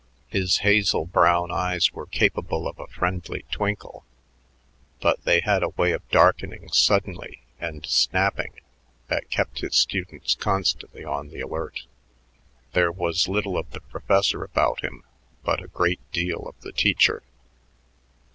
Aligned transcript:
His 0.29 0.57
hazel 0.65 1.05
brown 1.05 1.51
eyes 1.51 1.91
were 1.91 2.07
capable 2.07 2.67
of 2.67 2.79
a 2.79 2.87
friendly 2.87 3.45
twinkle, 3.51 4.03
but 4.99 5.23
they 5.25 5.41
had 5.41 5.61
a 5.61 5.69
way 5.69 5.91
of 5.91 6.09
darkening 6.09 6.69
suddenly 6.71 7.41
and 7.59 7.85
snapping 7.85 8.59
that 9.09 9.29
kept 9.29 9.59
his 9.59 9.75
students 9.75 10.33
constantly 10.33 11.05
on 11.05 11.27
the 11.29 11.41
alert. 11.41 11.81
There 12.73 12.91
was 12.91 13.27
little 13.27 13.59
of 13.59 13.69
the 13.69 13.79
professor 13.81 14.43
about 14.43 14.81
him 14.83 15.03
but 15.43 15.61
a 15.61 15.67
great 15.67 15.99
deal 16.11 16.47
of 16.47 16.59
the 16.61 16.71
teacher. 16.71 17.21